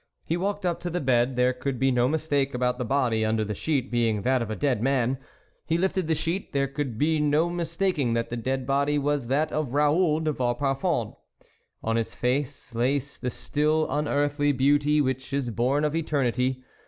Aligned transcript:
He 0.25 0.35
walked 0.35 0.65
up 0.65 0.79
to 0.79 0.89
the 0.89 0.99
bed, 0.99 1.35
there 1.35 1.53
could 1.53 1.77
be 1.77 1.91
no 1.91 2.07
mistake 2.07 2.55
about 2.55 2.79
the 2.79 2.83
body 2.83 3.23
under 3.23 3.45
the 3.45 3.53
sheet 3.53 3.91
being 3.91 4.23
that 4.23 4.41
of 4.41 4.49
a 4.49 4.55
dead 4.55 4.81
man; 4.81 5.19
he 5.67 5.77
lifted 5.77 6.07
the 6.07 6.15
sheet, 6.15 6.53
there 6.53 6.67
could 6.67 6.97
be 6.97 7.19
no 7.19 7.51
mistaking 7.51 8.13
that 8.13 8.29
the 8.31 8.35
dead 8.35 8.65
body 8.65 8.97
was 8.97 9.27
that 9.27 9.51
of 9.51 9.75
Raoul 9.75 10.19
de 10.19 10.31
Vauparfond. 10.33 11.13
On 11.83 11.97
his 11.97 12.15
face 12.15 12.73
lay 12.73 12.97
the 12.97 13.29
still, 13.29 13.85
unearthly 13.91 14.51
beauty 14.51 15.01
which 15.01 15.31
is 15.33 15.51
born 15.51 15.83
of 15.85 15.95
eternity. 15.95 16.63